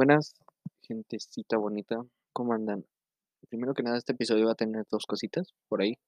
[0.00, 0.34] Buenas,
[0.80, 2.02] gentecita bonita,
[2.32, 2.86] ¿cómo andan?
[3.50, 5.98] Primero que nada, este episodio va a tener dos cositas por ahí.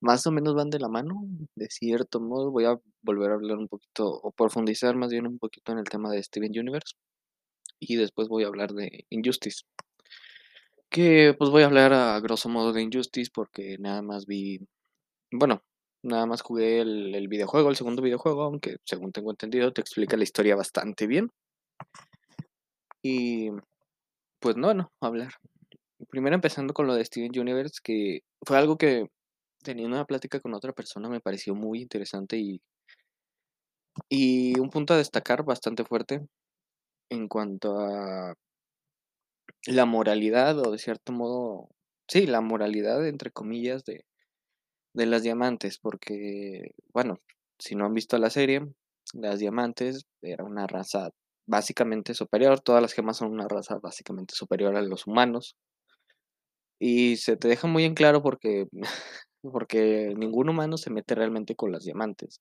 [0.00, 1.22] Más o menos van de la mano,
[1.54, 2.50] de cierto modo.
[2.50, 5.84] Voy a volver a hablar un poquito, o profundizar más bien un poquito en el
[5.84, 6.96] tema de Steven Universe.
[7.78, 9.62] Y después voy a hablar de Injustice.
[10.90, 14.58] Que pues voy a hablar a grosso modo de Injustice porque nada más vi.
[15.30, 15.62] Bueno,
[16.02, 20.16] nada más jugué el, el videojuego, el segundo videojuego, aunque según tengo entendido, te explica
[20.16, 21.30] la historia bastante bien.
[23.10, 23.50] Y
[24.40, 25.32] pues no, no, hablar.
[26.10, 29.06] Primero empezando con lo de Steven Universe, que fue algo que
[29.62, 32.60] teniendo una plática con otra persona me pareció muy interesante y,
[34.10, 36.20] y un punto a destacar bastante fuerte
[37.08, 38.34] en cuanto a
[39.66, 41.68] la moralidad o de cierto modo,
[42.08, 44.04] sí, la moralidad entre comillas de,
[44.92, 47.20] de las diamantes, porque, bueno,
[47.58, 48.66] si no han visto la serie,
[49.14, 51.10] las diamantes era una raza
[51.48, 55.56] básicamente superior, todas las gemas son una raza básicamente superior a los humanos.
[56.78, 58.68] Y se te deja muy en claro porque,
[59.42, 62.40] porque ningún humano se mete realmente con las diamantes.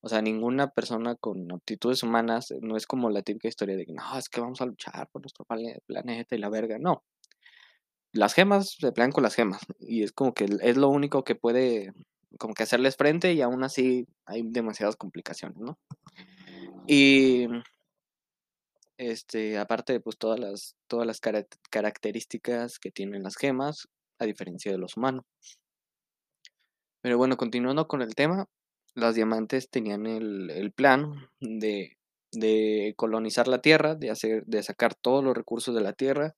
[0.00, 3.92] O sea, ninguna persona con aptitudes humanas no es como la típica historia de que
[3.92, 6.78] no, es que vamos a luchar por nuestro plane- planeta y la verga.
[6.78, 7.02] No.
[8.12, 9.60] Las gemas se pelean con las gemas.
[9.80, 11.92] Y es como que es lo único que puede
[12.38, 15.78] como que hacerles frente y aún así hay demasiadas complicaciones, ¿no?
[16.86, 17.46] Y
[18.98, 23.88] este, aparte de pues todas las, todas las cara- características que tienen las gemas,
[24.20, 25.24] a diferencia de los humanos.
[27.02, 28.46] Pero bueno, continuando con el tema,
[28.94, 31.96] las diamantes tenían el, el plan de,
[32.32, 36.34] de colonizar la Tierra, de hacer, de sacar todos los recursos de la Tierra,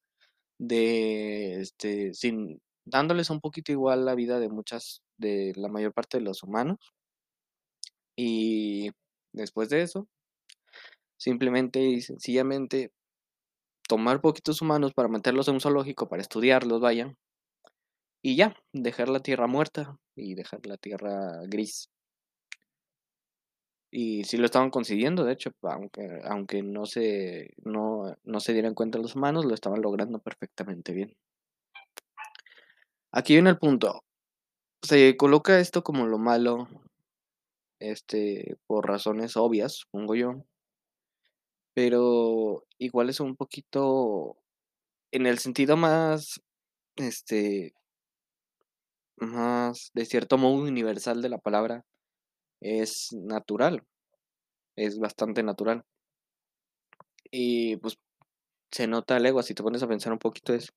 [0.59, 6.19] de este, sin dándoles un poquito igual la vida de muchas, de la mayor parte
[6.19, 6.79] de los humanos.
[8.17, 8.91] Y
[9.33, 10.07] después de eso,
[11.21, 12.93] simplemente y sencillamente
[13.87, 17.15] tomar poquitos humanos para meterlos en un zoológico para estudiarlos, vaya,
[18.23, 21.91] y ya, dejar la tierra muerta y dejar la tierra gris.
[23.91, 28.75] Y sí lo estaban consiguiendo, de hecho, aunque, aunque no se, no, no se dieran
[28.75, 31.17] cuenta los humanos, lo estaban logrando perfectamente bien.
[33.13, 34.05] Aquí viene el punto.
[34.83, 36.69] Se coloca esto como lo malo,
[37.79, 40.45] este, por razones obvias, supongo yo.
[41.75, 44.37] Pero igual es un poquito,
[45.13, 46.41] en el sentido más,
[46.97, 47.75] este,
[49.19, 51.85] más, de cierto modo universal de la palabra,
[52.61, 53.85] es natural,
[54.77, 55.85] es bastante natural.
[57.31, 57.99] Y pues
[58.73, 60.73] se nota el ego, si te pones a pensar un poquito, es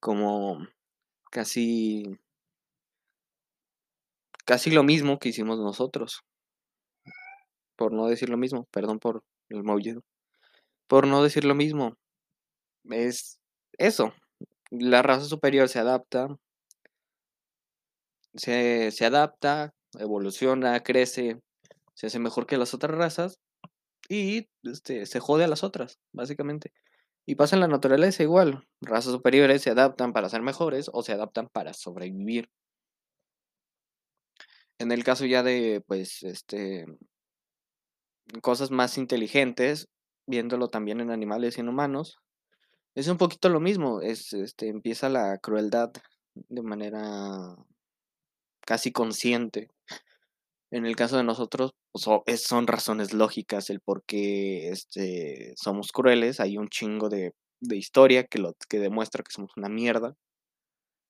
[0.00, 0.58] como
[1.30, 2.04] casi,
[4.46, 6.22] casi lo mismo que hicimos nosotros,
[7.76, 10.02] por no decir lo mismo, perdón por el maullido,
[10.86, 11.96] por no decir lo mismo,
[12.90, 13.40] es
[13.78, 14.12] eso,
[14.70, 16.28] la raza superior se adapta,
[18.34, 21.40] se, se adapta, evoluciona, crece,
[21.94, 23.38] se hace mejor que las otras razas
[24.08, 26.72] y este, se jode a las otras, básicamente.
[27.26, 28.66] Y pasa en la naturaleza igual.
[28.80, 32.50] Razas superiores se adaptan para ser mejores o se adaptan para sobrevivir.
[34.78, 36.84] En el caso ya de, pues, este,
[38.42, 39.88] cosas más inteligentes,
[40.26, 42.18] viéndolo también en animales y en humanos,
[42.94, 44.00] es un poquito lo mismo.
[44.00, 45.92] Es, este, empieza la crueldad
[46.34, 47.56] de manera
[48.60, 49.68] casi consciente.
[50.70, 56.40] En el caso de nosotros, pues, son razones lógicas el por qué este, somos crueles.
[56.40, 60.14] Hay un chingo de, de historia que, lo, que demuestra que somos una mierda.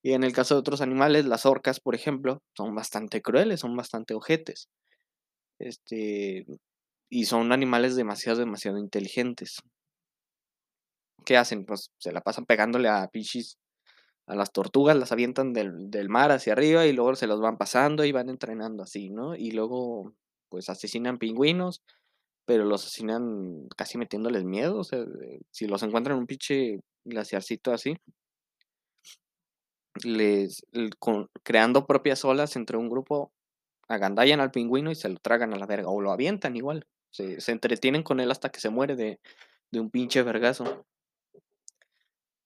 [0.03, 3.75] Y en el caso de otros animales, las orcas, por ejemplo, son bastante crueles, son
[3.75, 4.69] bastante ojetes.
[5.59, 6.47] Este,
[7.15, 9.61] y son animales demasiado, demasiado inteligentes.
[11.25, 11.65] ¿Qué hacen?
[11.65, 13.59] Pues se la pasan pegándole a pichis,
[14.27, 17.59] a las tortugas, las avientan del, del mar hacia arriba y luego se los van
[17.59, 19.37] pasando y van entrenando así, ¿no?
[19.37, 20.15] Y luego,
[20.51, 21.83] pues asesinan pingüinos,
[22.47, 24.79] pero los asesinan casi metiéndoles miedo.
[24.79, 25.05] O sea,
[25.53, 27.97] si los encuentran en un pinche glaciarcito así,
[30.05, 30.63] les
[30.99, 33.33] con- creando propias olas entre un grupo,
[33.89, 36.87] agandallan al pingüino y se lo tragan a la verga, o lo avientan igual.
[37.15, 39.21] Se, entretienen con él hasta que se muere de,
[39.71, 40.85] de un pinche vergazo.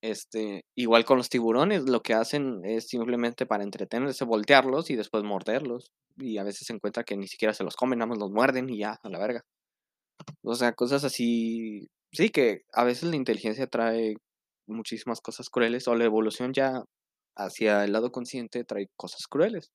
[0.02, 5.24] Este, igual con los tiburones, lo que hacen es simplemente para entretenerse, voltearlos y después
[5.24, 5.90] morderlos.
[6.18, 8.78] Y a veces se encuentra que ni siquiera se los comen, nada los muerden y
[8.78, 9.44] ya, a la verga.
[10.42, 11.88] O sea, cosas así.
[12.12, 14.16] Sí, que a veces la inteligencia trae
[14.66, 16.84] muchísimas cosas crueles, o la evolución ya
[17.36, 19.70] hacia el lado consciente trae cosas crueles.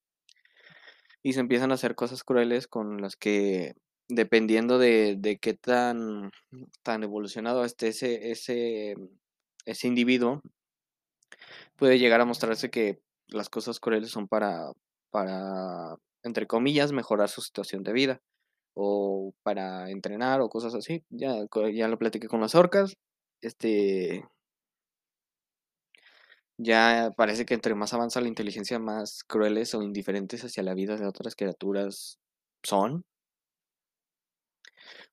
[1.24, 3.74] Y se empiezan a hacer cosas crueles con las que
[4.10, 6.32] dependiendo de, de qué tan,
[6.84, 8.96] tan evolucionado esté ese, ese,
[9.66, 10.42] ese individuo,
[11.76, 14.72] puede llegar a mostrarse que las cosas crueles son para,
[15.12, 18.22] para, entre comillas, mejorar su situación de vida
[18.76, 21.04] o para entrenar o cosas así.
[21.10, 21.36] Ya,
[21.74, 22.96] ya lo platiqué con las orcas.
[23.42, 24.26] Este,
[26.58, 30.98] ya parece que entre más avanza la inteligencia, más crueles o indiferentes hacia la vida
[30.98, 32.20] de otras criaturas
[32.64, 33.06] son.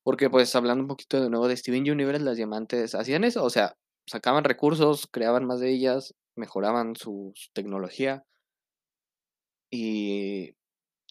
[0.03, 3.49] Porque pues hablando un poquito de nuevo de Steven Universe, las diamantes hacían eso, o
[3.49, 3.75] sea,
[4.07, 8.23] sacaban recursos, creaban más de ellas, mejoraban su, su tecnología
[9.69, 10.55] y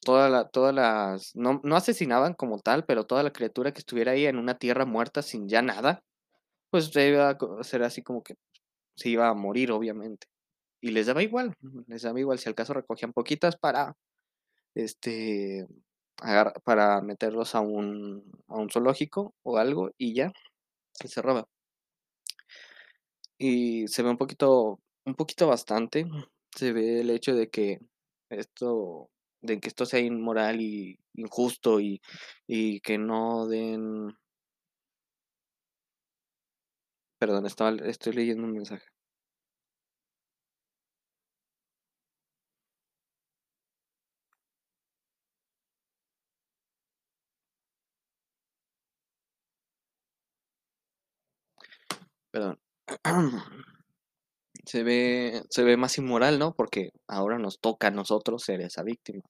[0.05, 4.13] toda la, todas las, no, no asesinaban como tal, pero toda la criatura que estuviera
[4.13, 6.03] ahí en una tierra muerta sin ya nada,
[6.71, 8.37] pues se iba a ser así como que
[8.97, 10.29] se iba a morir, obviamente.
[10.83, 11.55] Y les daba igual,
[11.89, 13.97] les daba igual si al caso recogían poquitas para,
[14.75, 15.67] este,
[16.65, 20.33] para meterlos a un, a un zoológico o algo y ya,
[20.95, 21.49] se cerraba.
[23.39, 26.07] Y se ve un poquito, un poquito bastante,
[26.55, 27.81] se ve el hecho de que
[28.31, 29.11] esto,
[29.43, 32.01] de que esto sea inmoral y injusto y,
[32.47, 34.13] y que no den,
[37.21, 38.90] perdón, estaba, estoy leyendo un mensaje.
[52.31, 52.59] Perdón.
[54.67, 56.55] Se ve, se ve más inmoral, ¿no?
[56.55, 59.23] Porque ahora nos toca a nosotros ser esa víctima.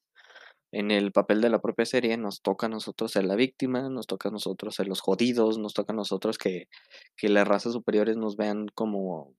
[0.73, 4.07] En el papel de la propia serie nos toca a nosotros ser la víctima, nos
[4.07, 6.67] toca a nosotros ser los jodidos, nos toca a nosotros que,
[7.15, 9.33] que las razas superiores nos vean como,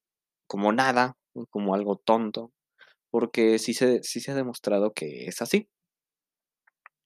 [0.46, 1.16] como nada,
[1.50, 2.52] como algo tonto,
[3.10, 5.68] porque sí se, sí se ha demostrado que es así.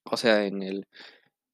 [0.05, 0.87] O sea, en el,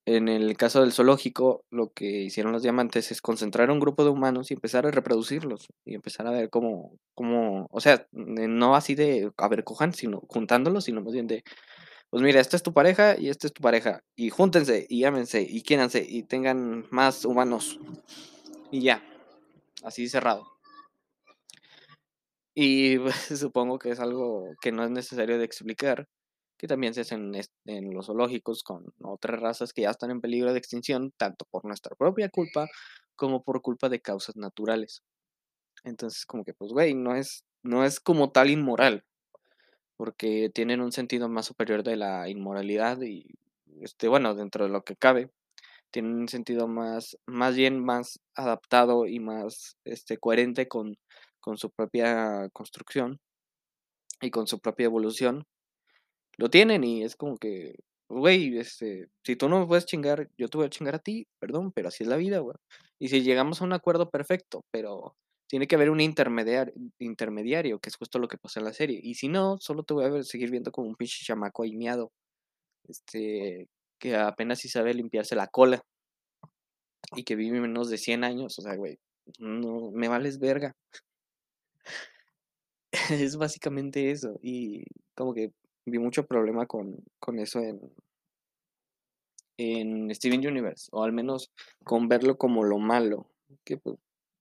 [0.07, 4.11] en el caso del zoológico, lo que hicieron los diamantes es concentrar un grupo de
[4.11, 8.95] humanos y empezar a reproducirlos y empezar a ver cómo, cómo, o sea, no así
[8.95, 11.45] de, a ver, cojan, sino juntándolos, sino más bien de,
[12.11, 15.43] pues mira, esta es tu pareja y esta es tu pareja, y júntense y ámense
[15.43, 17.79] y quiéranse y tengan más humanos
[18.73, 19.03] y ya,
[19.85, 20.53] así cerrado.
[22.55, 26.09] Y pues, supongo que es algo que no es necesario de explicar,
[26.63, 30.13] que también se hace en, es- en los zoológicos con otras razas que ya están
[30.13, 32.69] en peligro de extinción, tanto por nuestra propia culpa
[33.17, 35.03] como por culpa de causas naturales.
[35.85, 39.05] Entonces, como que, pues, güey, no es, no es como tal inmoral,
[39.97, 43.27] porque tienen un sentido más superior de la inmoralidad y,
[43.81, 45.31] este, bueno, dentro de lo que cabe,
[45.93, 50.97] tienen un sentido más, más bien más adaptado y más, este, coherente con,
[51.41, 53.21] con su propia construcción
[54.21, 55.45] y con su propia evolución,
[56.39, 57.77] lo tienen y es como que,
[58.09, 61.27] güey, este, si tú no me puedes chingar, yo te voy a chingar a ti,
[61.39, 62.57] perdón, pero así es la vida, güey.
[62.99, 65.17] Y si llegamos a un acuerdo perfecto, pero
[65.49, 69.01] tiene que haber un intermediario, intermediario, que es justo lo que pasó en la serie.
[69.03, 72.13] Y si no, solo te voy a seguir viendo como un pinche chamaco ahí miado,
[72.89, 73.69] este,
[73.99, 75.83] que apenas si sabe limpiarse la cola
[77.17, 78.99] y que vive menos de 100 años, o sea, güey,
[79.39, 80.75] no, me vales verga.
[83.11, 84.39] Es básicamente eso.
[84.43, 84.85] Y
[85.15, 85.53] como que
[85.87, 87.81] vi mucho problema con, con eso en,
[89.59, 91.51] en Steven Universe, o al menos
[91.85, 93.29] con verlo como lo malo.
[93.65, 93.99] Que pues,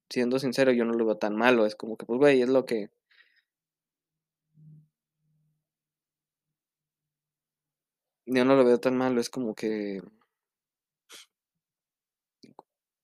[0.10, 1.66] siendo sincero, yo no lo veo tan malo.
[1.66, 2.90] Es como que, pues, güey, es lo que.
[8.26, 9.20] Yo no lo veo tan malo.
[9.22, 10.02] Es como que.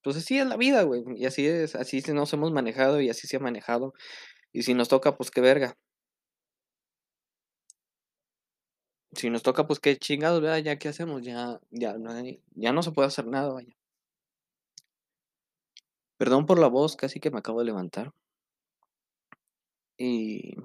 [0.03, 1.03] Pues así es la vida, güey.
[1.17, 3.93] Y así es, así nos hemos manejado y así se ha manejado.
[4.53, 5.77] Y si nos toca, pues qué verga.
[9.17, 10.59] Si nos toca, pues qué chingados, ¿verdad?
[10.59, 13.75] Ya qué hacemos, ya, ya no hay, ya no se puede hacer nada, vaya.
[16.17, 18.13] Perdón por la voz, casi que me acabo de levantar.
[19.97, 20.55] Y,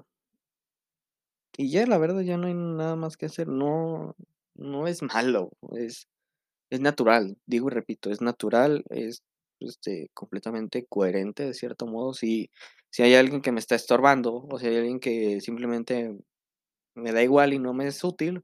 [1.57, 3.47] y ya, la verdad, ya no hay nada más que hacer.
[3.47, 4.15] No,
[4.53, 6.07] no es malo, es,
[6.69, 7.37] es natural.
[7.47, 9.23] Digo y repito, es natural, es
[9.59, 12.13] este, completamente coherente de cierto modo.
[12.13, 12.51] Si,
[12.91, 16.19] si hay alguien que me está estorbando, o si hay alguien que simplemente
[16.95, 18.43] me da igual y no me es útil,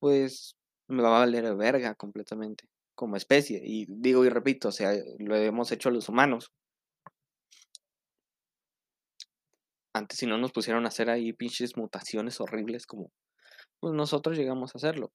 [0.00, 0.56] pues
[0.88, 2.64] me va a valer verga completamente
[2.94, 3.60] como especie.
[3.64, 6.52] Y digo y repito, o sea, lo hemos hecho los humanos.
[9.94, 13.10] Antes si no nos pusieron a hacer ahí pinches mutaciones horribles como
[13.80, 15.12] pues nosotros llegamos a hacerlo.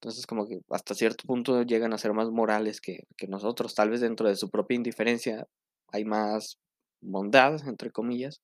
[0.00, 3.74] Entonces como que hasta cierto punto llegan a ser más morales que, que nosotros.
[3.74, 5.46] Tal vez dentro de su propia indiferencia
[5.88, 6.58] hay más
[7.00, 8.40] bondad, entre comillas,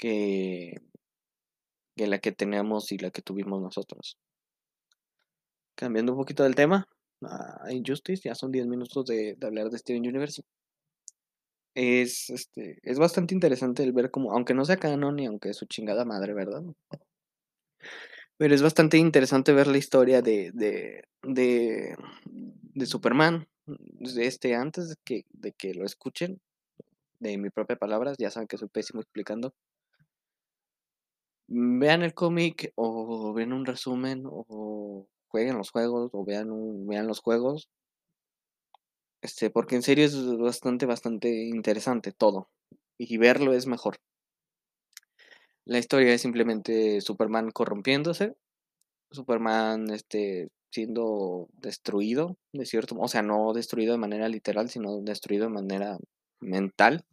[0.00, 0.80] que,
[1.96, 4.18] que la que tenemos y la que tuvimos nosotros.
[5.76, 6.88] cambiando un poquito del tema,
[7.70, 10.42] Injustice, ya son 10 minutos de, hablar de Steven Universe.
[11.74, 15.56] Es, este, es bastante interesante el ver como, aunque no sea canon y aunque es
[15.56, 16.62] su chingada madre, ¿verdad?
[18.36, 23.46] Pero es bastante interesante ver la historia de, de, de, de Superman,
[24.16, 26.40] este, antes de que, de que lo escuchen,
[27.20, 29.54] de mis propias palabras, ya saben que soy pésimo explicando.
[31.50, 37.06] Vean el cómic o vean un resumen o jueguen los juegos o vean, un- vean
[37.06, 37.68] los juegos.
[39.22, 42.50] Este, porque en serio es bastante, bastante interesante todo.
[42.98, 43.96] Y verlo es mejor.
[45.64, 48.34] La historia es simplemente Superman corrompiéndose,
[49.12, 55.46] Superman este, siendo destruido, de cierto O sea, no destruido de manera literal, sino destruido
[55.46, 55.98] de manera
[56.40, 57.04] mental.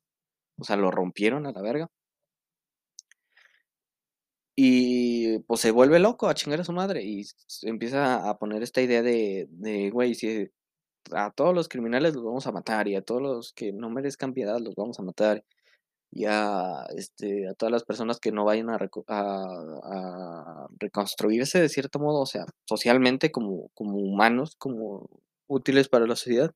[0.60, 1.88] O sea, lo rompieron a la verga.
[4.59, 7.23] Y pues se vuelve loco a chingar a su madre y
[7.61, 10.49] empieza a poner esta idea de, de, güey, si
[11.11, 14.33] a todos los criminales los vamos a matar y a todos los que no merezcan
[14.33, 15.45] piedad los vamos a matar
[16.11, 18.79] y a, este, a todas las personas que no vayan a
[20.79, 25.09] reconstruirse de cierto modo, o sea, socialmente como, como humanos, como
[25.47, 26.51] útiles para la sociedad,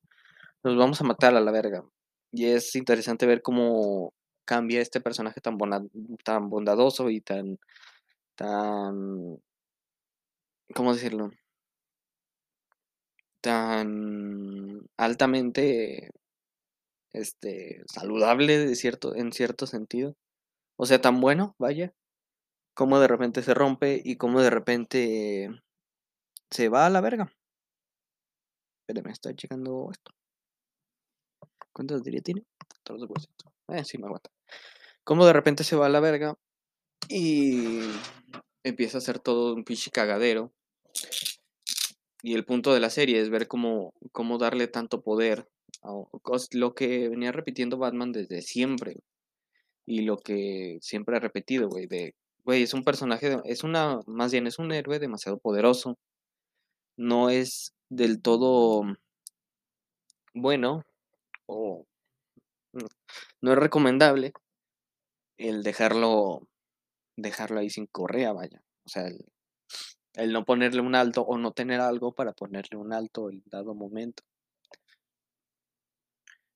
[0.62, 1.84] los vamos a matar a la verga.
[2.32, 5.86] Y es interesante ver cómo cambia este personaje tan, bona-
[6.24, 7.58] tan bondadoso y tan,
[8.42, 9.40] tan,
[10.74, 11.30] ¿cómo decirlo?
[13.40, 16.10] Tan altamente,
[17.12, 20.16] este, saludable en cierto sentido.
[20.76, 21.94] O sea, tan bueno, vaya,
[22.74, 25.48] cómo de repente se rompe y cómo de repente
[26.50, 27.32] se va a la verga.
[28.80, 30.10] Espérame, estoy checando esto.
[31.72, 32.44] ¿Cuántos diría tiene?
[32.84, 33.52] 14%.
[33.68, 34.30] Eh, sí me aguanta.
[35.04, 36.36] Cómo de repente se va a la verga
[37.12, 37.80] y
[38.64, 40.52] empieza a hacer todo un pinche cagadero.
[42.22, 45.48] Y el punto de la serie es ver cómo, cómo darle tanto poder
[45.82, 45.92] a
[46.52, 48.96] lo que venía repitiendo Batman desde siempre.
[49.84, 52.14] Y lo que siempre ha repetido, güey, de,
[52.44, 55.98] güey, es un personaje, es una, más bien es un héroe demasiado poderoso.
[56.96, 58.84] No es del todo
[60.34, 60.84] bueno
[61.46, 61.84] o
[63.40, 64.32] no es recomendable
[65.36, 66.48] el dejarlo,
[67.16, 68.62] dejarlo ahí sin correa, vaya.
[68.84, 69.24] O sea, el,
[70.14, 73.74] el no ponerle un alto o no tener algo para ponerle un alto en dado
[73.74, 74.22] momento.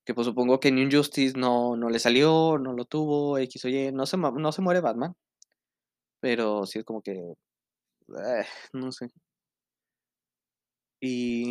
[0.05, 3.69] Que pues supongo que en Injustice no, no le salió, no lo tuvo, X o
[3.69, 5.15] Y, no se, no se muere Batman,
[6.21, 9.11] pero sí es como que, eh, no sé.
[11.01, 11.45] Y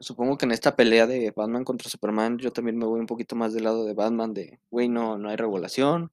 [0.00, 3.34] supongo que en esta pelea de Batman contra Superman, yo también me voy un poquito
[3.36, 6.12] más del lado de Batman, de, güey, no, no hay regulación,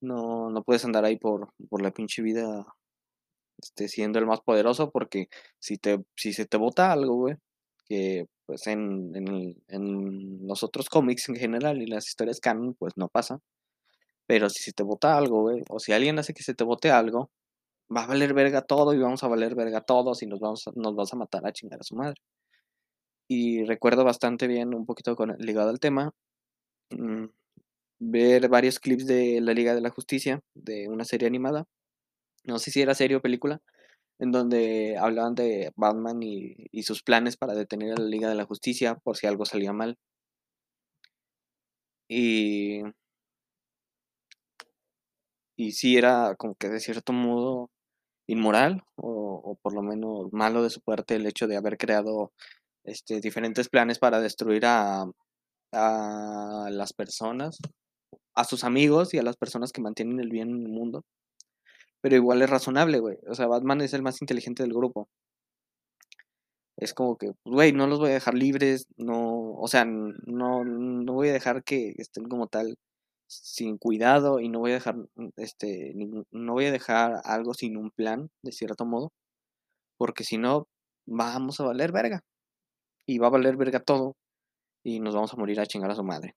[0.00, 2.66] no, no puedes andar ahí por, por la pinche vida
[3.58, 7.36] este, siendo el más poderoso, porque si te, si se te bota algo, güey,
[7.86, 12.94] que pues en, en, en los otros cómics en general y las historias canon, pues
[12.96, 13.40] no pasa.
[14.26, 16.90] Pero si se te bota algo, güey, o si alguien hace que se te bote
[16.90, 17.30] algo,
[17.94, 20.72] va a valer verga todo y vamos a valer verga todos y nos vamos a-
[20.76, 22.16] nos vas a matar a chingar a su madre.
[23.28, 26.12] Y recuerdo bastante bien, un poquito con, ligado al tema,
[26.90, 27.26] mm,
[27.98, 31.66] ver varios clips de la Liga de la Justicia, de una serie animada,
[32.44, 33.60] no sé si era serie o película,
[34.18, 38.46] en donde hablaban de Batman y, sus planes para detener a la Liga de la
[38.46, 39.98] Justicia por si algo salía mal.
[42.08, 42.82] Y,
[45.56, 47.70] y sí era como que de cierto modo
[48.28, 52.32] inmoral o, o por lo menos malo de su parte el hecho de haber creado
[52.84, 55.06] este, diferentes planes para destruir a,
[55.72, 57.58] a las personas,
[58.34, 61.04] a sus amigos y a las personas que mantienen el bien en el mundo.
[62.00, 63.18] Pero igual es razonable, güey.
[63.28, 65.08] O sea, Batman es el más inteligente del grupo.
[66.76, 70.64] Es como que, pues, güey, no los voy a dejar libres, no, o sea, no,
[70.64, 72.76] no voy a dejar que estén como tal
[73.28, 75.94] sin cuidado y no voy a dejar, mm, este,
[76.30, 79.12] no voy a dejar algo sin un plan, de cierto modo,
[79.98, 80.68] porque si no,
[81.06, 82.22] vamos a valer verga
[83.06, 84.16] y va a valer verga todo
[84.84, 86.34] y nos vamos a morir a chingar a su madre.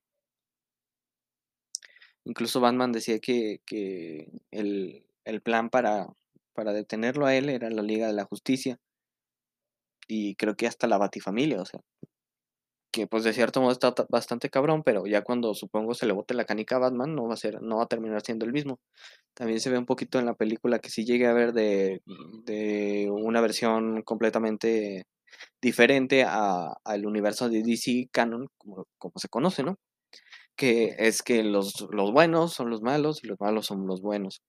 [2.24, 6.08] Incluso Batman decía que, que el, el plan para,
[6.54, 8.78] para detenerlo a él era la Liga de la Justicia
[10.08, 11.80] y creo que hasta la Batifamilia, o sea.
[12.92, 16.12] que pues de cierto modo está ta- bastante cabrón, pero ya cuando supongo se le
[16.12, 18.52] bote la canica a Batman, no va a ser, no va a terminar siendo el
[18.52, 18.80] mismo.
[19.34, 22.02] También se ve un poquito en la película que sí llegue a ver de,
[22.44, 25.04] de una versión completamente
[25.62, 29.78] diferente al universo de DC canon, como, como se conoce, ¿no?
[30.60, 34.42] Que es que los, los buenos son los malos y los malos son los buenos.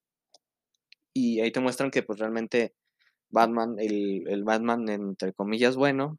[1.13, 2.73] Y ahí te muestran que pues realmente
[3.29, 6.17] Batman, el, el Batman entre comillas bueno,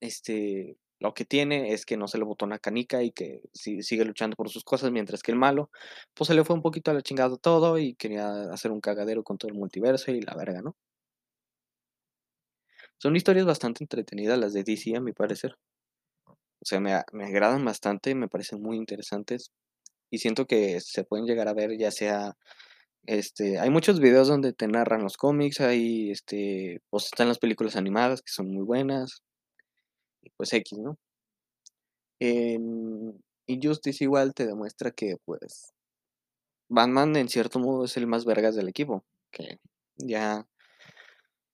[0.00, 4.04] este, lo que tiene es que no se le botó una canica y que sigue
[4.04, 5.70] luchando por sus cosas, mientras que el malo,
[6.14, 9.22] pues se le fue un poquito a la chingada todo y quería hacer un cagadero
[9.22, 10.76] con todo el multiverso y la verga, ¿no?
[12.98, 15.56] Son historias bastante entretenidas las de DC, a mi parecer.
[16.60, 19.52] O sea, me, me agradan bastante, me parecen muy interesantes
[20.10, 22.36] y siento que se pueden llegar a ver ya sea
[23.06, 27.76] este, hay muchos videos donde te narran los cómics, hay este, pues están las películas
[27.76, 29.22] animadas que son muy buenas.
[30.22, 30.96] Y pues X, ¿no?
[32.20, 35.72] En Injustice igual te demuestra que pues
[36.68, 39.58] Batman en cierto modo es el más vergas del equipo, que
[39.96, 40.46] ya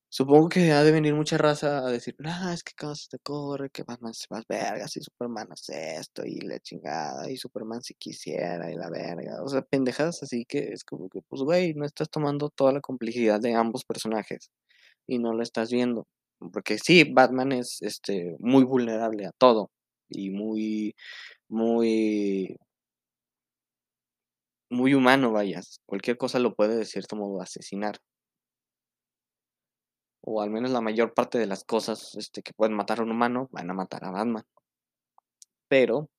[0.08, 3.18] Supongo que ha de venir mucha raza a decir, no, es que cómo se te
[3.18, 7.82] corre, que Batman se más vergas y Superman hace esto y la chingada y Superman
[7.82, 9.42] si quisiera y la verga.
[9.42, 12.80] O sea, pendejadas así que es como que, pues, güey, no estás tomando toda la
[12.80, 14.50] complejidad de ambos personajes
[15.06, 16.06] y no lo estás viendo.
[16.52, 19.70] Porque sí, Batman es este, muy vulnerable a todo
[20.10, 20.94] y muy,
[21.48, 22.56] muy,
[24.70, 25.80] muy humano, vayas.
[25.86, 27.98] Cualquier cosa lo puede de cierto modo asesinar
[30.28, 33.12] o al menos la mayor parte de las cosas este, que pueden matar a un
[33.12, 34.44] humano, van a matar a Batman.
[35.68, 36.10] Pero,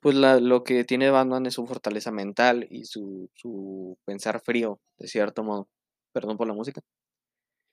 [0.00, 5.08] pues lo que tiene Batman es su fortaleza mental y su, su pensar frío, de
[5.08, 5.68] cierto modo.
[6.12, 6.82] Perdón por la música.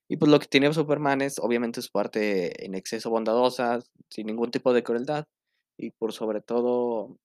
[0.07, 4.51] Y pues lo que tiene Superman es obviamente su parte en exceso bondadosa, sin ningún
[4.51, 5.25] tipo de crueldad.
[5.77, 7.17] Y por sobre todo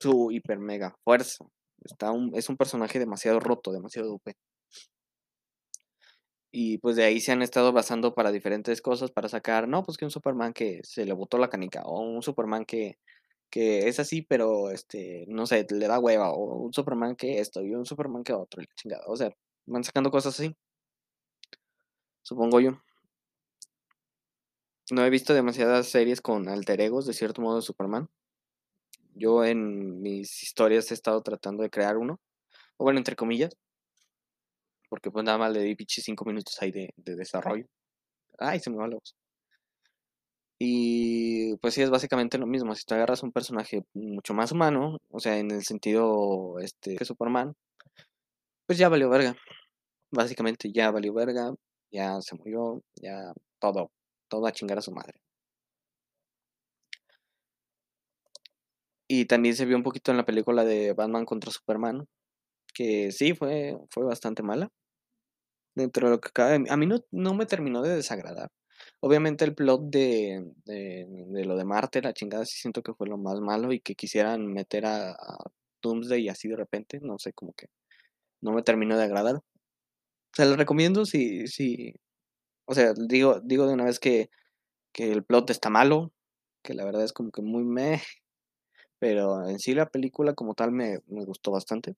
[0.00, 1.44] su hiper mega fuerza.
[1.84, 4.32] Está un, es un personaje demasiado roto, demasiado OP.
[6.50, 9.98] Y pues de ahí se han estado basando para diferentes cosas, para sacar, no, pues
[9.98, 12.98] que un Superman que se le botó la canica, o un Superman que,
[13.50, 17.62] que es así, pero este, no sé, le da hueva, o un Superman que esto,
[17.62, 19.04] y un Superman que otro, chingada.
[19.06, 19.30] O sea,
[19.66, 20.56] van sacando cosas así.
[22.22, 22.80] Supongo yo.
[24.90, 28.08] No he visto demasiadas series con alter egos, de cierto modo, de Superman.
[29.14, 32.20] Yo en mis historias he estado tratando de crear uno,
[32.76, 33.56] o bueno, entre comillas
[34.88, 37.66] porque pues nada más le di pichi cinco minutos ahí de, desarrollo.
[38.38, 39.14] Ay, se me va la voz.
[40.58, 42.74] Y pues sí, es básicamente lo mismo.
[42.74, 47.04] Si te agarras un personaje mucho más humano, o sea, en el sentido este que
[47.04, 47.54] Superman,
[48.66, 49.36] pues ya valió verga.
[50.10, 51.54] Básicamente ya valió verga,
[51.92, 53.90] ya se murió, ya todo,
[54.28, 55.20] todo a chingar a su madre.
[59.08, 62.06] Y también se vio un poquito en la película de Batman contra Superman,
[62.76, 64.70] que sí fue, fue bastante mala.
[65.74, 68.50] Dentro de lo que cabe, a mí no, no me terminó de desagradar.
[69.00, 73.16] Obviamente el plot de, de, lo de Marte, la chingada, sí siento que fue lo
[73.16, 75.50] más malo y que quisieran meter a, a
[75.82, 77.68] Doomsday así de repente, no sé, como que
[78.42, 79.40] no me terminó de agradar.
[80.34, 81.94] Se lo recomiendo si, si,
[82.66, 84.30] o sea, digo, digo de una vez que,
[84.92, 86.12] que el plot está malo,
[86.62, 88.02] que la verdad es como que muy meh,
[88.98, 91.96] pero en sí la película como tal me, me gustó bastante.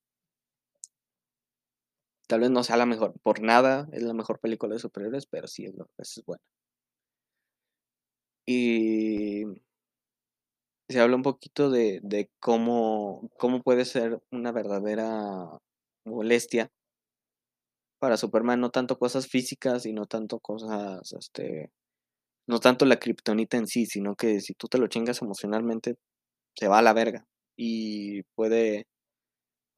[2.28, 5.48] Tal vez no sea la mejor, por nada es la mejor película de superhéroes, pero
[5.48, 6.42] sí es, es buena.
[8.46, 9.44] Y
[10.88, 15.58] se habla un poquito de, de cómo, cómo puede ser una verdadera
[16.04, 16.70] molestia
[17.98, 21.70] para Superman, no tanto cosas físicas y no tanto cosas, este,
[22.48, 25.96] no tanto la kriptonita en sí, sino que si tú te lo chingas emocionalmente,
[26.56, 28.86] se va a la verga y puede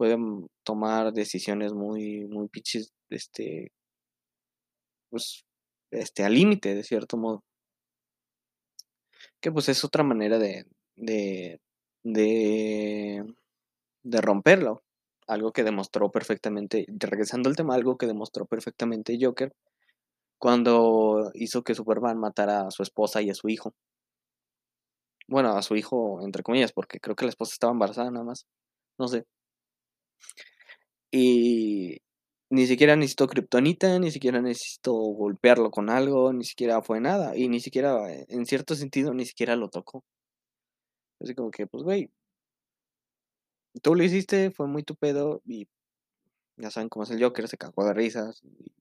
[0.01, 3.71] pueden tomar decisiones muy, muy piches, este,
[5.11, 5.45] pues,
[5.91, 7.45] este, al límite, de cierto modo.
[9.41, 10.65] Que pues es otra manera de,
[10.97, 11.61] de,
[12.03, 13.23] de,
[14.03, 14.83] de romperlo.
[15.27, 19.53] Algo que demostró perfectamente, regresando al tema, algo que demostró perfectamente Joker
[20.39, 23.75] cuando hizo que Superman matara a su esposa y a su hijo.
[25.29, 28.47] Bueno, a su hijo, entre comillas, porque creo que la esposa estaba embarazada nada más.
[28.99, 29.27] No sé.
[31.11, 32.03] Y
[32.51, 37.37] ni siquiera necesitó kriptonita, ni siquiera necesitó golpearlo con algo, ni siquiera fue nada.
[37.37, 40.05] Y ni siquiera, eh, en cierto sentido, ni siquiera lo tocó.
[41.21, 42.11] Así como que, pues, güey,
[43.83, 45.69] tú lo hiciste, fue muy tu pedo y
[46.57, 48.41] ya saben cómo es el Joker, se cagó de risas.
[48.45, 48.73] Y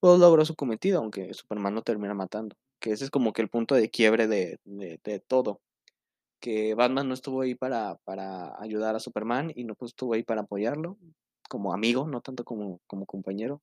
[0.00, 2.56] pues logró su cometido, aunque Superman no termina matando.
[2.80, 5.60] Que ese es como que el punto de quiebre de, de todo
[6.40, 10.22] que Batman no estuvo ahí para, para ayudar a Superman y no pues, estuvo ahí
[10.22, 10.98] para apoyarlo
[11.48, 13.62] como amigo, no tanto como, como compañero.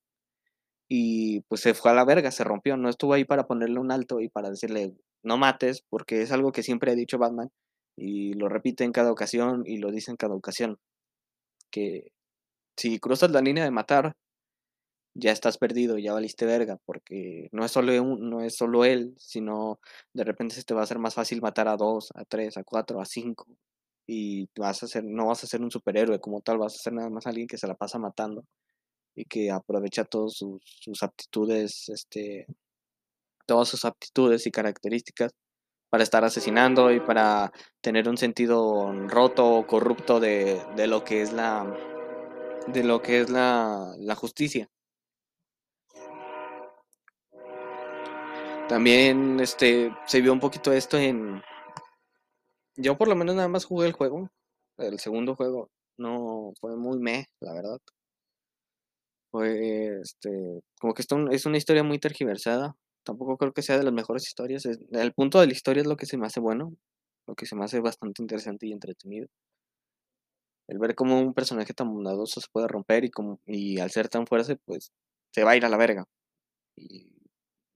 [0.88, 3.90] Y pues se fue a la verga, se rompió, no estuvo ahí para ponerle un
[3.90, 7.50] alto y para decirle no mates, porque es algo que siempre ha dicho Batman
[7.96, 10.78] y lo repite en cada ocasión y lo dice en cada ocasión,
[11.70, 12.12] que
[12.76, 14.14] si cruzas la línea de matar,
[15.18, 19.80] ya estás perdido, ya valiste verga, porque no es solo, no es solo él, sino
[20.12, 22.64] de repente se te va a hacer más fácil matar a dos, a tres, a
[22.64, 23.46] cuatro, a cinco,
[24.06, 26.92] y vas a ser, no vas a ser un superhéroe como tal, vas a ser
[26.92, 28.44] nada más alguien que se la pasa matando
[29.14, 32.46] y que aprovecha todas sus, sus aptitudes, este,
[33.46, 35.32] todas sus aptitudes y características
[35.90, 41.22] para estar asesinando y para tener un sentido roto o corrupto de, de lo que
[41.22, 41.64] es la
[42.68, 44.68] de lo que es la, la justicia.
[48.68, 51.40] También este se vio un poquito esto en
[52.76, 54.28] yo por lo menos nada más jugué el juego,
[54.78, 57.78] el segundo juego no fue muy meh, la verdad.
[59.30, 62.74] Fue este como que esto es una historia muy tergiversada.
[63.04, 64.66] Tampoco creo que sea de las mejores historias.
[64.66, 66.74] El punto de la historia es lo que se me hace bueno,
[67.26, 69.28] lo que se me hace bastante interesante y entretenido.
[70.68, 74.08] El ver cómo un personaje tan bondadoso se puede romper y, como, y al ser
[74.08, 74.90] tan fuerte, pues
[75.32, 76.04] se va a ir a la verga.
[76.76, 77.15] Y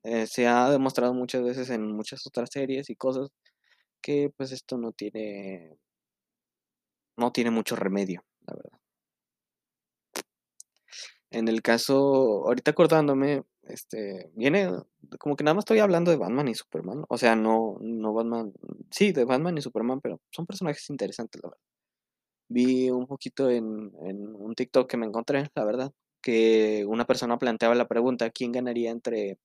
[0.05, 3.31] eh, se ha demostrado muchas veces en muchas otras series y cosas
[4.03, 5.79] que pues esto no tiene
[7.17, 8.81] no tiene mucho remedio, la verdad.
[11.31, 14.69] En el caso, ahorita acordándome, este, viene
[15.21, 18.53] como que nada más estoy hablando de Batman y Superman, o sea, no no Batman,
[18.91, 21.63] sí, de Batman y Superman, pero son personajes interesantes, la verdad.
[22.49, 27.39] Vi un poquito en, en un TikTok que me encontré, la verdad, que una persona
[27.39, 29.39] planteaba la pregunta, ¿quién ganaría entre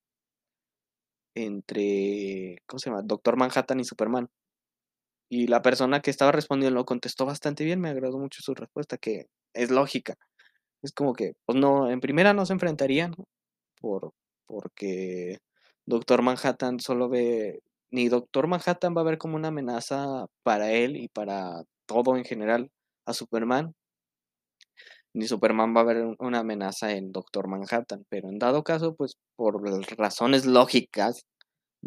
[1.36, 3.04] entre, ¿cómo se llama?
[3.04, 4.30] Doctor Manhattan y Superman.
[5.30, 8.98] Y la persona que estaba respondiendo lo contestó bastante bien, me agradó mucho su respuesta,
[8.98, 10.16] que es lógica.
[10.84, 13.16] Es como que, pues no, en primera no se enfrentarían,
[13.82, 14.14] por,
[14.48, 15.40] porque
[15.86, 20.98] Doctor Manhattan solo ve, ni Doctor Manhattan va a ver como una amenaza para él
[20.98, 22.72] y para todo en general
[23.06, 23.76] a Superman,
[25.16, 29.16] ni Superman va a ver una amenaza en Doctor Manhattan, pero en dado caso, pues
[29.38, 29.62] por
[29.98, 31.26] razones lógicas,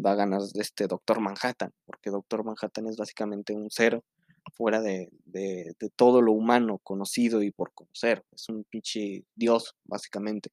[0.03, 4.03] va a ganar este Doctor Manhattan, porque Doctor Manhattan es básicamente un cero
[4.55, 8.23] fuera de, de, todo lo humano conocido y por conocer.
[8.31, 10.49] Es un pinche dios, básicamente.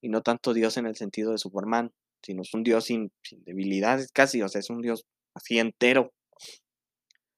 [0.00, 1.90] Y no tanto dios en el sentido de Superman,
[2.22, 6.12] sino es un dios sin, sin debilidades casi, o sea, es un dios así entero,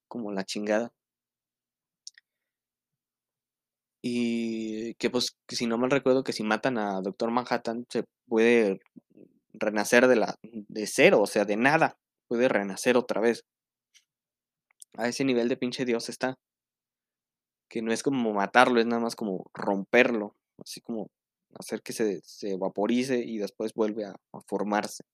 [0.08, 0.92] como la chingada.
[4.02, 8.80] Y que pues, si no mal recuerdo, que si matan a Doctor Manhattan se puede
[9.52, 11.98] renacer de, la, de cero, o sea, de nada.
[12.28, 13.44] Puede renacer otra vez.
[14.96, 16.38] A ese nivel de pinche Dios está.
[17.68, 20.34] Que no es como matarlo, es nada más como romperlo.
[20.58, 21.10] Así como
[21.54, 24.14] hacer que se, se vaporice y después vuelve a,
[24.46, 25.04] formarse.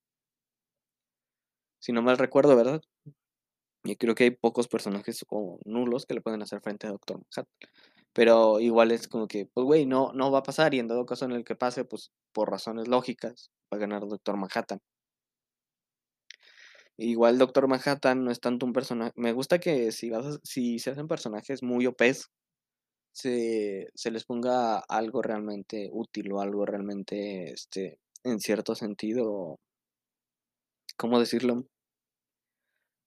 [1.80, 2.80] Si no mal recuerdo, ¿verdad?
[3.84, 7.18] Y creo que hay pocos personajes o nulos que le pueden hacer frente a Doctor
[7.18, 7.70] Manhattan.
[8.14, 10.74] Pero igual es como que, pues, güey, no, no va a pasar.
[10.74, 14.02] Y en dado caso en el que pase, pues, por razones lógicas, va a ganar
[14.08, 14.80] Doctor Manhattan.
[16.96, 19.12] Igual Doctor Manhattan no es tanto un personaje.
[19.16, 22.30] Me gusta que si vas si se hacen personajes muy OPs,
[23.12, 29.58] se, se les ponga algo realmente útil o algo realmente, este, en cierto sentido,
[30.96, 31.66] ¿cómo decirlo?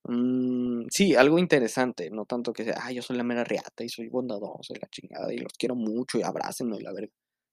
[0.09, 3.89] Mm, sí, algo interesante, no tanto que sea, ah, yo soy la mera reata y
[3.89, 7.11] soy bondadoso y la chingada y los quiero mucho y abrácenme y la verga.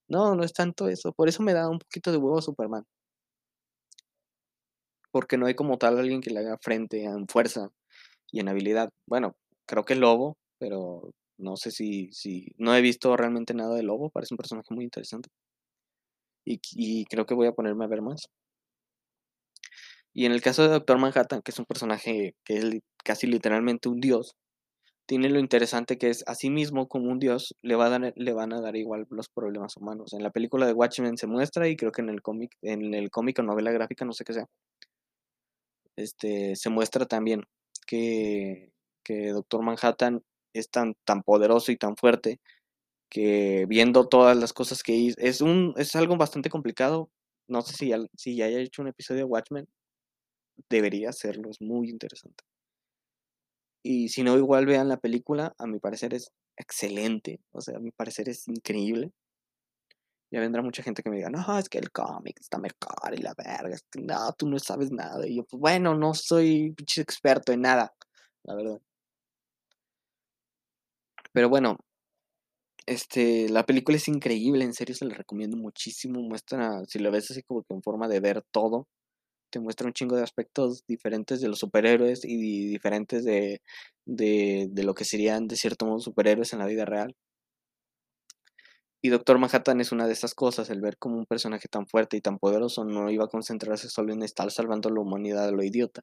[0.09, 2.85] No, no es tanto eso, por eso me da un poquito de huevo a Superman.
[5.11, 7.71] Porque no hay como tal alguien que le haga frente en fuerza
[8.33, 8.91] y en habilidad.
[9.07, 9.37] Bueno,
[9.67, 14.11] creo que Lobo, pero no sé si, si no he visto realmente nada de Lobo,
[14.11, 15.31] parece un personaje muy interesante.
[16.47, 18.31] Y, y creo que voy a ponerme a ver más.
[20.15, 22.65] Y en el caso de Doctor Manhattan, que es un personaje que es
[23.05, 24.37] casi literalmente un dios,
[25.07, 28.13] tiene lo interesante que es a sí mismo como un dios le, va a dar,
[28.17, 30.13] le van a dar igual los problemas humanos.
[30.15, 33.11] En la película de Watchmen se muestra y creo que en el cómic, en el
[33.11, 34.47] cómic o novela gráfica, no sé qué sea,
[35.97, 37.43] este, se muestra también
[37.87, 38.73] que,
[39.05, 40.23] que Doctor Manhattan
[40.55, 42.41] es tan, tan poderoso y tan fuerte
[43.11, 47.11] que viendo todas las cosas que hizo, es, un, es algo bastante complicado.
[47.49, 49.67] No sé si ya, si ya haya hecho un episodio de Watchmen,
[50.69, 52.45] debería hacerlo, es muy interesante.
[53.83, 57.81] Y si no, igual vean la película, a mi parecer es excelente, o sea, a
[57.81, 59.13] mi parecer es increíble.
[60.31, 63.19] Ya vendrá mucha gente que me diga, no, es que el cómic está mejor y
[63.19, 65.27] la verga, es que no, tú no sabes nada.
[65.27, 67.95] Y yo, pues bueno, no soy experto en nada,
[68.43, 68.81] la verdad.
[71.33, 71.77] Pero bueno,
[72.87, 76.21] este, la película es increíble, en serio se la recomiendo muchísimo.
[76.21, 78.89] Muestra, si lo ves así como que en forma de ver todo,
[79.51, 83.63] te muestra un chingo de aspectos diferentes de los superhéroes y diferentes de,
[84.07, 87.15] de, de, lo que serían de cierto modo superhéroes en la vida real.
[89.03, 92.17] Y Doctor Manhattan es una de esas cosas, el ver como un personaje tan fuerte
[92.17, 95.53] y tan poderoso no iba a concentrarse solo en estar salvando a la humanidad de
[95.53, 96.01] lo idiota.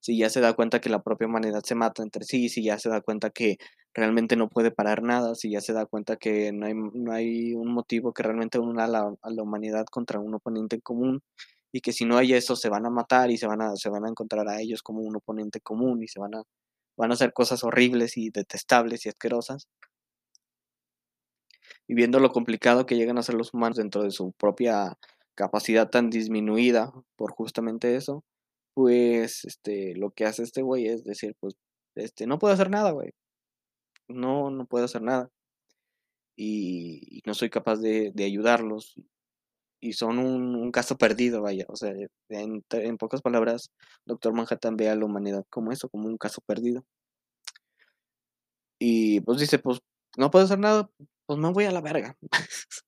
[0.00, 2.78] Si ya se da cuenta que la propia humanidad se mata entre sí, si ya
[2.78, 3.58] se da cuenta que
[3.92, 7.54] realmente no puede parar nada, si ya se da cuenta que no hay, no hay
[7.54, 11.22] un motivo que realmente una a la, a la humanidad contra un oponente en común,
[11.72, 13.88] y que si no hay eso se van a matar y se van a, se
[13.90, 16.42] van a encontrar a ellos como un oponente común y se van a,
[16.96, 19.68] van a hacer cosas horribles y detestables y asquerosas
[21.90, 24.96] y viendo lo complicado que llegan a ser los humanos dentro de su propia
[25.34, 28.24] capacidad tan disminuida por justamente eso,
[28.74, 31.54] pues este, lo que hace este güey es decir, pues,
[31.96, 33.10] este, no puedo hacer nada, güey.
[34.08, 35.30] No, no puedo hacer nada.
[36.36, 38.94] Y, y no soy capaz de, de ayudarlos.
[39.80, 41.64] Y son un, un, caso perdido, vaya.
[41.68, 41.92] O sea,
[42.28, 43.70] en, en pocas palabras,
[44.04, 46.84] Doctor Manhattan ve a la humanidad como eso, como un caso perdido.
[48.78, 49.80] Y pues dice, pues
[50.16, 50.90] no puedo hacer nada,
[51.26, 52.16] pues me voy a la verga.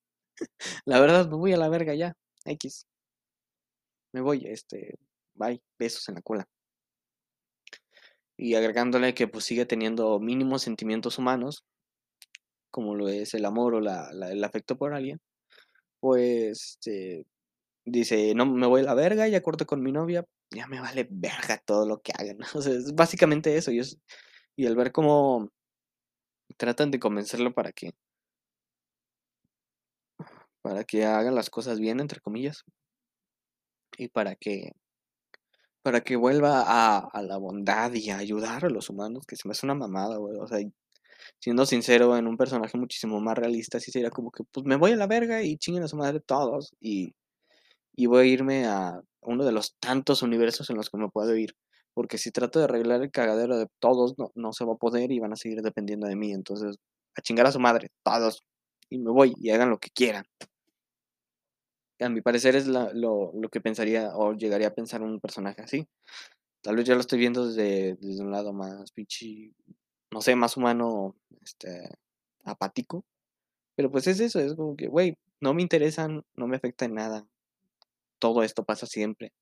[0.84, 2.14] la verdad, me voy a la verga ya.
[2.44, 2.86] X.
[4.12, 4.98] Me voy, este,
[5.34, 6.48] bye, besos en la cola.
[8.36, 11.64] Y agregándole que pues sigue teniendo mínimos sentimientos humanos,
[12.70, 15.20] como lo es el amor o la, el afecto por alguien,
[16.02, 17.26] pues este,
[17.84, 21.06] dice, no, me voy a la verga, ya corto con mi novia, ya me vale
[21.10, 22.38] verga todo lo que hagan.
[22.56, 23.70] O sea, es básicamente eso.
[23.70, 23.98] Y, es,
[24.56, 25.50] el ver cómo
[26.58, 27.92] tratan de convencerlo para que
[30.62, 32.64] para que hagan las cosas bien, entre comillas,
[33.96, 34.72] y para que,
[35.82, 39.48] para que vuelva a, a la bondad y a ayudar a los humanos, que se
[39.48, 40.58] me hace una mamada, güey, o sea,
[41.38, 44.92] siendo sincero, en un personaje muchísimo más realista, sí sería como que, pues me voy
[44.92, 47.14] a la verga y chinguen a su madre todos, y,
[47.94, 51.36] y voy a irme a uno de los tantos universos en los que me puedo
[51.36, 51.54] ir,
[51.94, 55.12] porque si trato de arreglar el cagadero de todos, no, no se va a poder
[55.12, 56.76] y van a seguir dependiendo de mí, entonces,
[57.16, 58.42] a chingar a su madre, todos,
[58.90, 60.24] y me voy y hagan lo que quieran
[62.04, 65.62] a mi parecer es la, lo, lo, que pensaría o llegaría a pensar un personaje
[65.62, 65.86] así.
[66.62, 69.52] Tal vez ya lo estoy viendo desde, desde un lado más pinche,
[70.12, 71.88] no sé, más humano, este,
[72.44, 73.04] apático.
[73.76, 76.94] Pero pues es eso, es como que, güey, no me interesan, no me afecta en
[76.94, 77.26] nada.
[78.18, 79.32] Todo esto pasa siempre.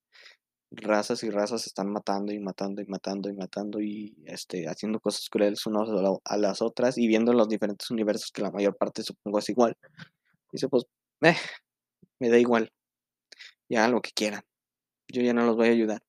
[0.71, 5.29] Razas y razas están matando y matando y matando y matando y este, haciendo cosas
[5.29, 5.89] crueles unas
[6.25, 9.77] a las otras y viendo los diferentes universos que la mayor parte supongo es igual.
[10.53, 10.85] Dice, pues,
[11.23, 11.37] eh,
[12.21, 12.73] me da igual.
[13.69, 14.43] Ya lo que quieran.
[15.09, 16.03] Yo ya no los voy a ayudar.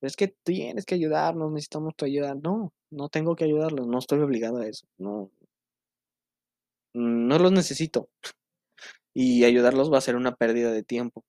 [0.00, 2.34] Pero es que tienes que ayudarnos, necesitamos tu ayuda.
[2.34, 4.86] No, no tengo que ayudarlos, no estoy obligado a eso.
[4.98, 5.30] No,
[6.94, 8.08] no los necesito.
[9.12, 11.24] Y ayudarlos va a ser una pérdida de tiempo.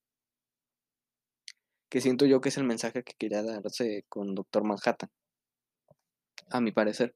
[1.90, 5.10] Que siento yo que es el mensaje que quería darse con Doctor Manhattan.
[6.50, 7.16] A mi parecer.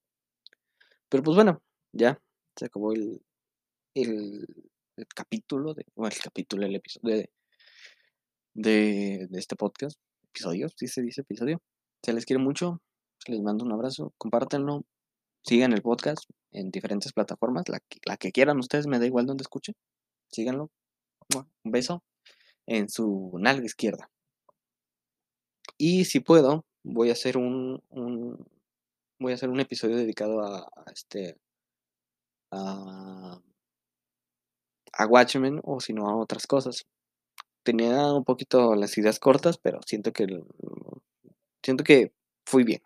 [1.10, 2.20] Pero pues bueno, ya
[2.56, 3.22] se acabó el,
[3.96, 4.46] el,
[5.16, 7.30] capítulo, de, bueno, el capítulo, el episodio de,
[8.54, 10.00] de, de este podcast.
[10.24, 11.62] Episodio, si se dice episodio.
[12.04, 12.82] Se les quiere mucho,
[13.28, 14.84] les mando un abrazo, compártanlo,
[15.44, 19.76] sigan el podcast en diferentes plataformas, la que, quieran ustedes, me da igual donde escuchen,
[20.32, 20.70] síganlo.
[21.36, 22.04] Un beso
[22.66, 24.10] en su nalga izquierda.
[25.78, 28.46] Y si puedo, voy a hacer un, un
[29.20, 31.38] voy a hacer un episodio dedicado a, a este
[32.52, 33.40] a
[34.94, 36.86] a Watchmen o si no a otras cosas.
[37.64, 40.28] Tenía un poquito las ideas cortas, pero siento que
[41.64, 42.12] siento que
[42.46, 42.82] fui bien.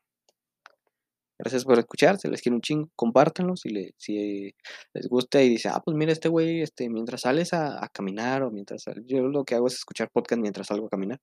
[1.44, 4.56] Gracias por escuchar, se les quiere un chingo, compártanlo si, si
[4.94, 8.50] les gusta y dice, ah, pues mira este güey, este, mientras sales a, caminar o
[8.50, 11.20] mientras, yo lo que hago es escuchar podcast mientras salgo a caminar,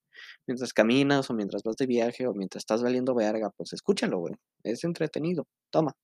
[0.46, 4.34] mientras caminas o mientras vas de viaje o mientras estás valiendo verga, pues escúchalo, güey,
[4.62, 5.96] es entretenido, toma,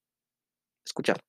[0.83, 1.19] escúchalo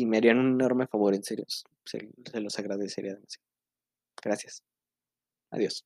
[0.00, 1.46] y me harían un enorme favor, en serio.
[1.48, 3.46] Se, se los agradecería demasiado.
[4.22, 4.62] Gracias.
[5.50, 5.84] Adiós.